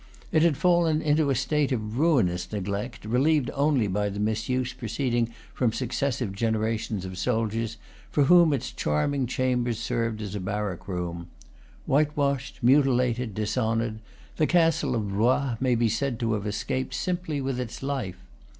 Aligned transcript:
It 0.31 0.41
had 0.41 0.57
fallen 0.57 0.99
into 0.99 1.29
a 1.29 1.35
state 1.35 1.71
of 1.71 1.99
ruinous 1.99 2.51
neglect, 2.51 3.05
relieved 3.05 3.51
only 3.53 3.85
by 3.85 4.09
the 4.09 4.19
misuse 4.19 4.73
pro 4.73 4.87
ceeding 4.87 5.29
from 5.53 5.71
successive 5.71 6.33
generations 6.33 7.05
of 7.05 7.19
soldiers, 7.19 7.77
for 8.09 8.23
whom 8.23 8.51
its 8.51 8.71
charming 8.71 9.27
chambers 9.27 9.77
served 9.77 10.19
as 10.23 10.35
barrack 10.37 10.87
room. 10.87 11.27
Whitewashed, 11.85 12.63
mutilated, 12.63 13.35
dishonored, 13.35 13.99
the 14.37 14.47
castle 14.47 14.95
of 14.95 15.09
Blois 15.09 15.57
may 15.59 15.75
be 15.75 15.87
said 15.87 16.19
to 16.21 16.33
have 16.33 16.47
escaped 16.47 16.95
simply 16.95 17.39
with 17.39 17.59
its 17.59 17.83
life. 17.83 18.23